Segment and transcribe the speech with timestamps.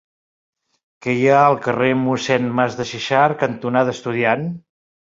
[1.05, 4.53] Què hi ha al carrer Mossèn Masdexexart cantonada Estudiant?